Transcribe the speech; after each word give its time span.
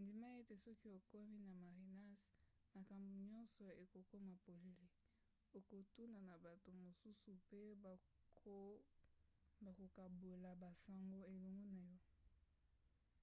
ndima 0.00 0.28
ete 0.40 0.54
soki 0.64 0.88
okomi 0.98 1.38
na 1.48 1.52
marinas 1.62 2.20
makambo 2.76 3.10
nyonso 3.30 3.64
ekokoma 3.82 4.34
polele. 4.44 4.86
okokutana 5.58 6.18
na 6.28 6.34
bato 6.44 6.68
mosusu 6.82 7.30
pe 7.48 7.62
bakokabola 9.64 10.50
basango 10.62 11.18
elongo 11.32 11.68
na 11.76 11.84
yo 11.92 11.98